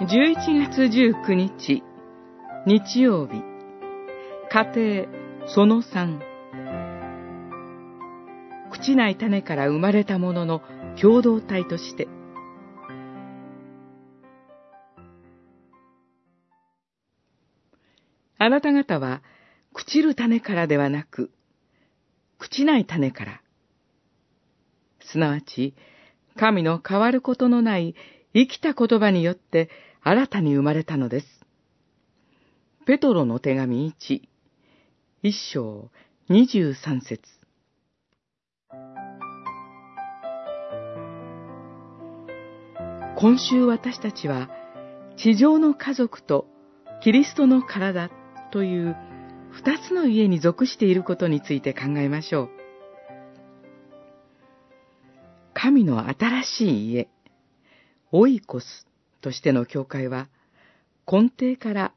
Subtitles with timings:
[0.00, 1.84] 11月19日、
[2.66, 3.44] 日曜日、
[4.50, 5.06] 家庭
[5.46, 6.18] その3、
[8.72, 10.62] 朽ちない種から生まれたものの
[11.00, 12.08] 共同体として、
[18.38, 19.22] あなた方は、
[19.76, 21.30] 朽ちる種からではなく、
[22.40, 23.42] 朽ちない種から、
[24.98, 25.76] すなわち、
[26.36, 27.94] 神の変わることのない
[28.34, 29.70] 生きた言葉によって
[30.02, 31.26] 新たに生まれたのです。
[32.84, 34.20] ペトロの手紙1、
[35.22, 35.90] 一章
[36.28, 37.22] 二十三節
[43.16, 44.50] 今週私たちは
[45.16, 46.46] 地上の家族と
[47.02, 48.10] キリストの体
[48.52, 48.96] という
[49.52, 52.50] 二つの家に属していることについて考えましょう。
[55.54, 57.08] 神の新しい家、
[58.16, 58.86] オイコス
[59.22, 60.28] としての教会は、
[61.10, 61.92] 根底から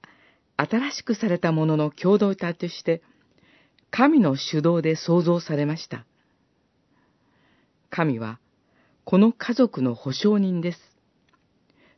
[0.56, 3.04] 新しくされたものの共同体として、
[3.92, 6.08] 神の主導で創造されました。
[7.92, 8.40] 神は、
[9.06, 10.80] この家族の保証人です。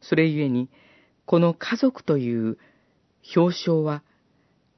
[0.01, 0.69] それゆえに、
[1.25, 2.57] この家族という
[3.33, 4.03] 表彰は、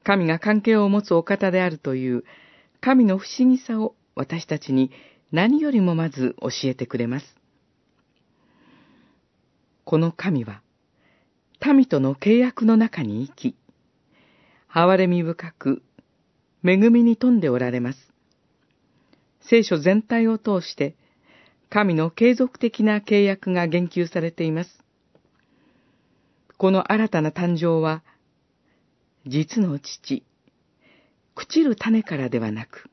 [0.04, 2.22] 神が関係を持つお方であるという
[2.80, 4.92] 神の不思議さを私たちに
[5.32, 7.41] 何よりもまず教えてくれます。
[9.92, 10.62] この神は、
[11.62, 13.56] 民との契約の中に生き、
[14.72, 15.82] 憐れみ深く、
[16.64, 17.98] 恵みに富んでおられます。
[19.42, 20.96] 聖書全体を通して、
[21.68, 24.82] 神の継続的な契約が言及されています。
[26.56, 28.02] この新たな誕生は、
[29.26, 30.24] 実の父、
[31.36, 32.88] 朽ちる種からではなく、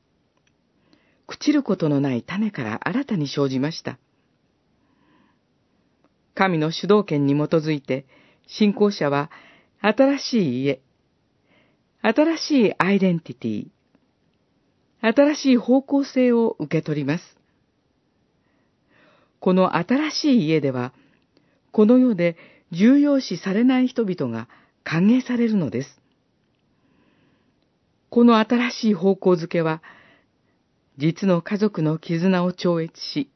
[1.26, 3.98] 朽ちることのない種から新たに生じました。
[6.40, 8.06] 神の主導権に基づいて、
[8.46, 9.30] 信仰者は
[9.82, 10.80] 新しい家、
[12.00, 13.66] 新しいアイデンティティ、
[15.02, 17.36] 新しい方向性を受け取ります。
[19.38, 20.94] この新しい家では、
[21.72, 22.38] この世で
[22.72, 24.48] 重要視されない人々が
[24.82, 26.00] 歓迎されるのです。
[28.08, 29.82] この新しい方向づけは、
[30.96, 33.28] 実の家族の絆を超越し、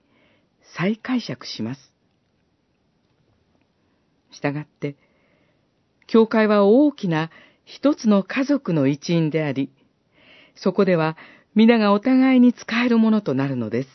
[0.75, 1.94] 再解釈します。
[4.35, 4.97] 従って、
[6.07, 7.31] 教会は大きな
[7.65, 9.71] 一つの家族の一員であり、
[10.55, 11.17] そこでは
[11.55, 13.89] 皆がお互いに使えるものとなるのです。